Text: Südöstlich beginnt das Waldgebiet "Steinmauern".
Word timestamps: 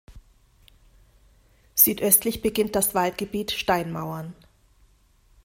Südöstlich 1.75 2.41
beginnt 2.41 2.75
das 2.75 2.95
Waldgebiet 2.95 3.51
"Steinmauern". 3.51 4.33